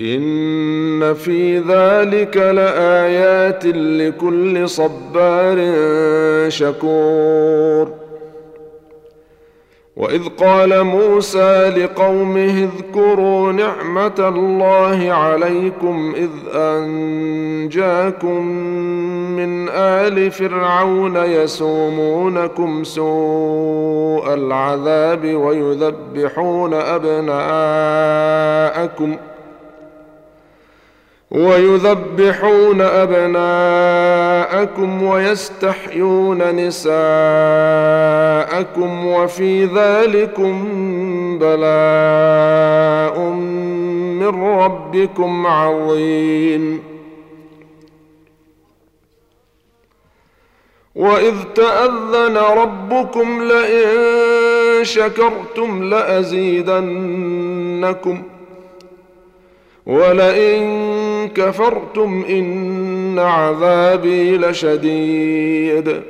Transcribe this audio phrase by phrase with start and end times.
[0.00, 5.58] إن في ذلك لآيات لكل صبار
[6.48, 8.02] شكور.
[9.96, 18.46] وإذ قال موسى لقومه اذكروا نعمة الله عليكم إذ أنجاكم
[19.36, 27.16] من آل فرعون يسومونكم سوء العذاب ويذبحون ابناءكم
[29.16, 29.18] ۖ
[31.32, 34.22] ويذبحون أبناءكم
[35.02, 36.92] ويستحيون نساءكم
[39.06, 40.68] وفي ذلكم
[41.38, 43.20] بلاء
[44.20, 46.82] من ربكم عظيم.
[50.94, 57.02] وإذ تأذن ربكم لئن شكرتم لأزيدنكم
[59.86, 61.01] ولئن
[61.36, 66.02] كفرتم إن عذابي لشديد.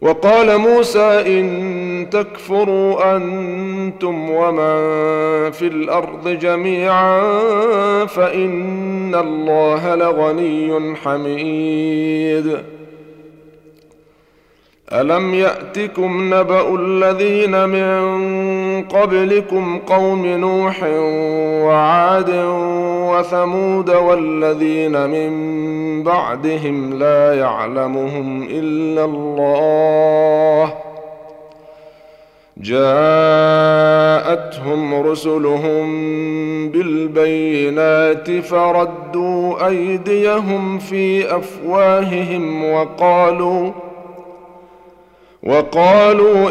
[0.00, 7.20] وقال موسى إن تكفروا أنتم ومن في الأرض جميعا
[8.06, 12.58] فإن الله لغني حميد.
[14.92, 18.00] ألم يأتكم نبأ الذين من
[18.82, 20.82] قبلكم قوم نوح
[21.66, 22.30] وعاد
[23.10, 25.30] وثمود والذين من
[26.02, 30.74] بعدهم لا يعلمهم إلا الله
[34.30, 35.88] جاءتهم رسلهم
[36.68, 43.70] بالبينات فردوا أيديهم في أفواههم وقالوا
[45.42, 46.50] وقالوا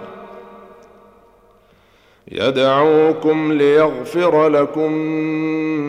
[2.31, 4.91] يدعوكم ليغفر لكم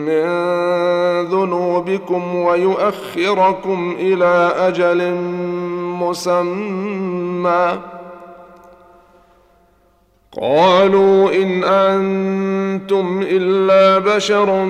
[0.05, 0.23] من
[1.21, 5.13] ذنوبكم ويؤخركم إلى أجل
[5.99, 7.79] مسمى.
[10.41, 14.65] قالوا إن أنتم إلا بشر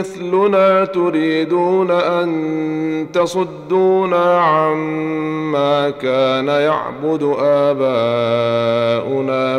[0.00, 7.98] مثلنا تريدون أن تصدونا عما كان يعبد آباؤنا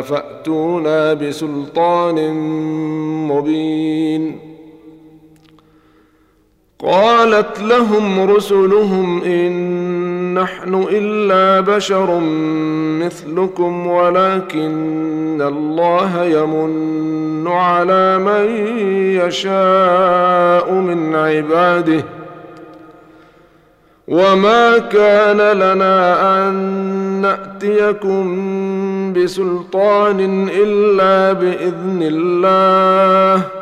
[0.00, 2.34] فأتونا بسلطان
[3.28, 4.38] مبين.
[6.78, 9.81] قالت لهم رسلهم إن
[10.34, 12.20] نحن إلا بشر
[13.00, 18.66] مثلكم ولكن الله يمن على من
[19.26, 22.04] يشاء من عباده.
[24.08, 26.54] وما كان لنا أن
[27.22, 28.22] نأتيكم
[29.12, 33.61] بسلطان إلا بإذن الله.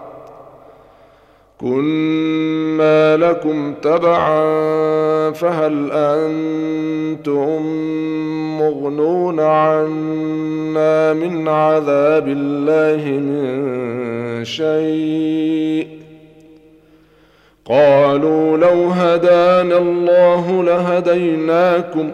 [1.61, 4.41] كنا لكم تبعا
[5.31, 7.61] فهل أنتم
[8.59, 15.87] مغنون عنا من عذاب الله من شيء؟
[17.65, 22.11] قالوا لو هدانا الله لهديناكم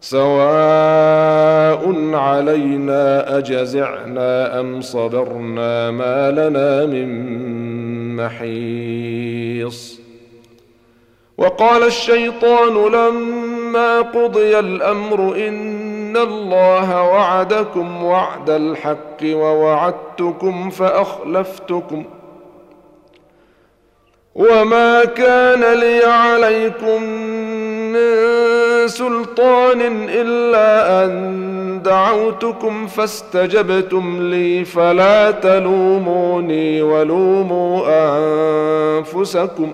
[0.00, 7.63] سواء علينا أجزعنا أم صبرنا ما لنا من
[8.16, 10.00] محيص
[11.38, 22.04] وقال الشيطان لما قضي الأمر إن الله وعدكم وعد الحق ووعدتكم فأخلفتكم.
[24.34, 27.02] وما كان لي عليكم
[29.34, 37.86] سلطان إلا أن دعوتكم فاستجبتم لي فلا تلوموني ولوموا
[38.98, 39.72] أنفسكم.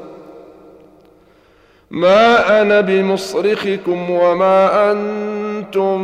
[1.91, 6.01] ما أنا بمصرخكم وما أنتم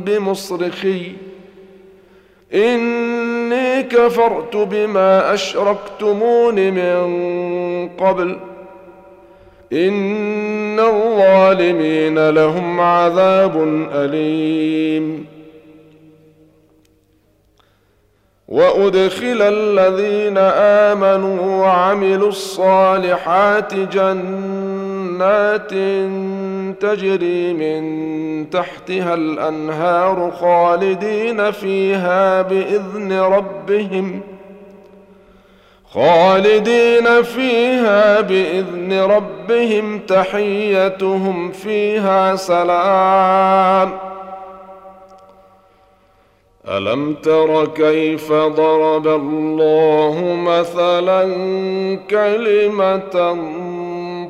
[0.00, 1.12] بمصرخي.
[2.54, 8.36] إني كفرت بما أشركتمون من قبل.
[9.72, 13.56] إن الظالمين لهم عذاب
[13.92, 15.26] أليم.
[18.48, 25.70] وأدخل الذين آمنوا وعملوا الصالحات جنات
[26.80, 34.20] تجري من تحتها الأنهار خالدين فيها بإذن ربهم.
[35.94, 43.98] خالدين فيها بإذن ربهم تحيتهم فيها سلام.
[46.68, 51.24] ألم تر كيف ضرب الله مثلا
[52.10, 53.36] كلمة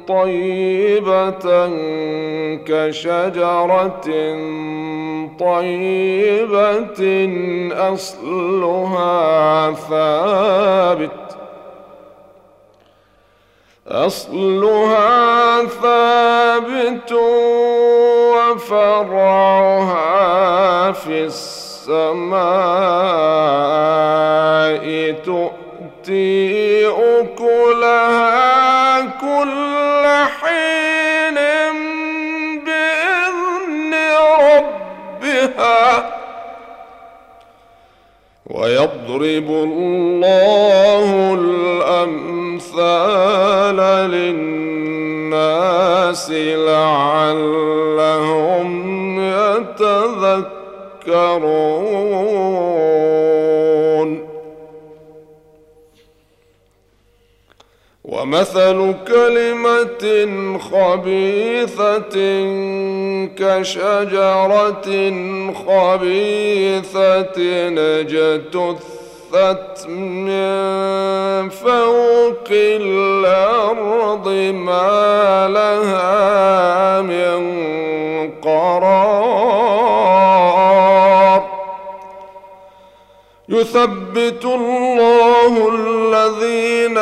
[0.08, 1.70] طيبة
[2.66, 4.06] كشجرة
[5.38, 7.02] طيبة
[7.92, 11.39] أصلها ثابت.
[13.90, 17.12] أصلها ثابت
[18.62, 20.12] وفرعها
[20.92, 22.40] في السماء
[25.24, 30.06] تؤتي أكلها كل
[30.40, 31.34] حين
[32.64, 33.94] بإذن
[34.40, 36.10] ربها
[38.46, 41.34] ويضرب الله
[43.70, 44.70] الامثال
[45.30, 47.90] للناس لعلهم
[49.20, 50.60] يتذكرون.
[58.04, 60.04] ومثل كلمة
[60.58, 62.16] خبيثة
[63.36, 64.88] كشجرة
[65.66, 67.38] خبيثة
[69.34, 77.40] اجتثت من فوق الأرض ما لها من
[78.42, 79.50] قرار.
[83.48, 86.98] يثبت الله الذين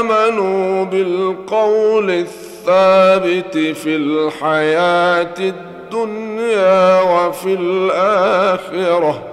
[0.00, 9.31] آمنوا بالقول الثابت في الحياة الدنيا وفي الآخرة.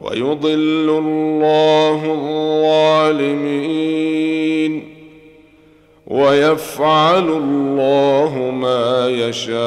[0.00, 2.04] ويضل الله
[3.14, 3.60] الظالمين
[6.06, 9.60] ويفعل الله ما يشاء.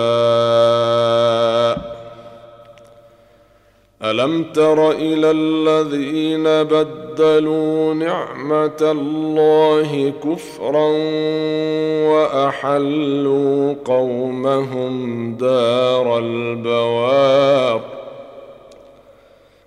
[4.03, 10.87] ألم تر إلى الذين بدلوا نعمة الله كفرا
[12.13, 17.92] وأحلوا قومهم دار البوار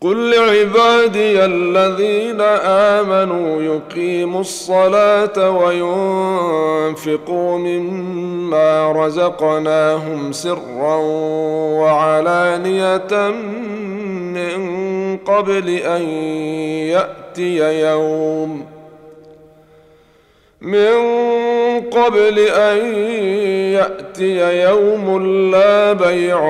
[0.00, 2.40] قل لعبادي الذين
[3.00, 10.96] امنوا يقيموا الصلاه وينفقوا مما رزقناهم سرا
[11.80, 13.30] وعلانيه
[14.34, 16.02] من قبل ان
[16.92, 18.66] ياتي يوم
[20.60, 20.96] من
[21.92, 22.94] قبل أن
[23.72, 26.40] يأتي يوم لا بيع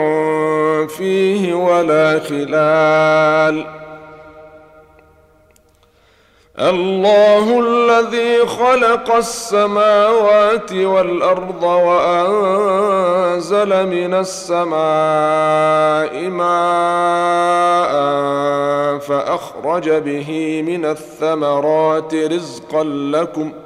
[0.86, 3.76] فيه ولا خلال.
[6.60, 13.06] الله الذي خلق السماوات والأرض وأنزل
[13.86, 14.70] من السماء
[16.28, 17.96] ماء
[18.98, 23.65] فأخرج به من الثمرات رزقا لكم ۖ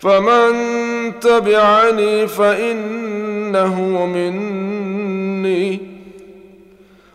[0.00, 0.54] فمن
[1.20, 5.80] تبعني فإنه مني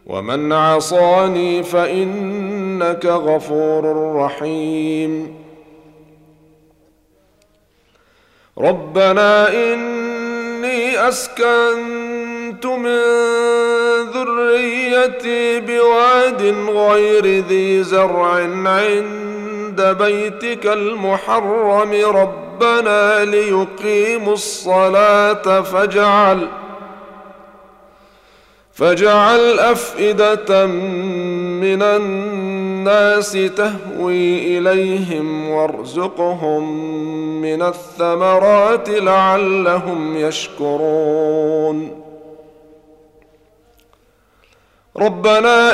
[0.08, 5.36] ومن عصاني فإنك غفور رحيم
[8.58, 13.00] ربنا إني أسكنت من
[14.14, 18.34] ذريتي بواد غير ذي زرع
[18.68, 19.33] عند
[19.82, 26.64] بيتك المحرم ربنا ليقيموا الصلاة فاجعل ۖ
[28.74, 36.64] فاجعل أفئدة من الناس تهوي إليهم وارزقهم
[37.42, 42.04] من الثمرات لعلهم يشكرون.
[44.98, 45.74] ربنا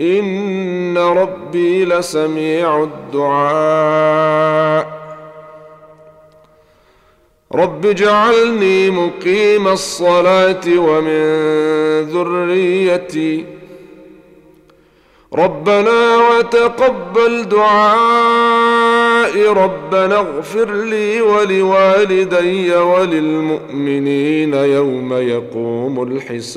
[0.00, 4.86] ان ربي لسميع الدعاء.
[7.54, 11.22] رب اجعلني مقيم الصلاه ومن
[12.02, 13.44] ذريتي.
[15.34, 19.46] ربنا وتقبل دعائي.
[19.46, 26.56] ربنا اغفر لي ولوالدي وللمؤمنين يوم يقوم الحساب.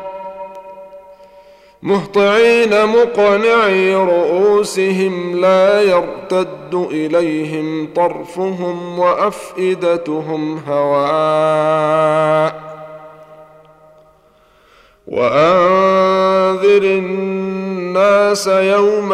[1.83, 12.61] مهطعين مقنعي رؤوسهم لا يرتد إليهم طرفهم وأفئدتهم هواء.
[15.07, 19.13] وأنذر الناس يوم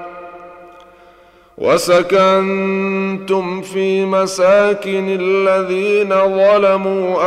[1.61, 7.17] وسكنتم في مساكن الذين ظلموا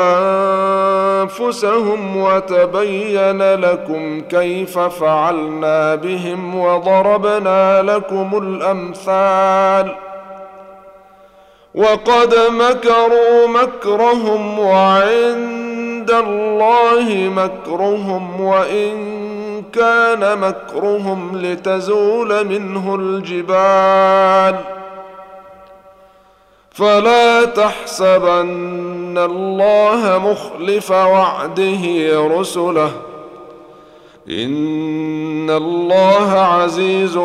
[1.22, 9.94] أنفسهم وتبين لكم كيف فعلنا بهم وضربنا لكم الأمثال
[11.74, 19.13] وقد مكروا مكرهم وعند الله مكرهم وإن
[19.74, 24.60] كان مكرهم لتزول منه الجبال.
[26.70, 31.82] فلا تحسبن الله مخلف وعده
[32.40, 32.90] رسله.
[34.28, 37.16] إن الله عزيز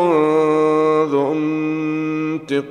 [1.12, 2.70] ذو انتقام.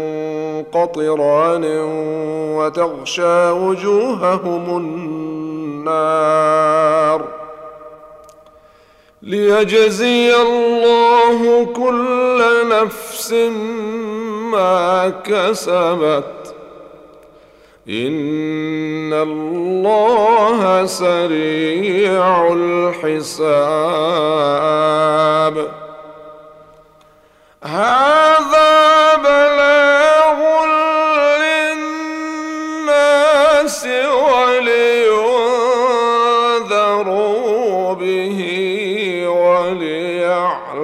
[0.73, 1.63] قطران
[2.55, 4.77] وتغشى وجوههم
[5.81, 7.27] النار.
[9.21, 13.33] ليجزي الله كل نفس
[14.51, 16.55] ما كسبت.
[17.89, 23.71] إن الله سريع الحساب.
[27.63, 29.50] هذا بلاغ
[37.93, 40.81] به وليعلموا